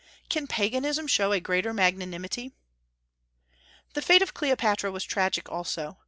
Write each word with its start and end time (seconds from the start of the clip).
Can 0.29 0.47
Paganism 0.47 1.05
show 1.05 1.31
a 1.31 1.39
greater 1.39 1.75
magnanimity? 1.75 2.53
The 3.93 4.01
fate 4.01 4.23
of 4.23 4.33
Cleopatra 4.33 4.89
was 4.91 5.03
tragic 5.03 5.47
also. 5.51 5.99